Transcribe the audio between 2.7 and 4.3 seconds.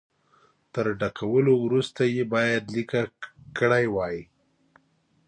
لیکه کړي وای.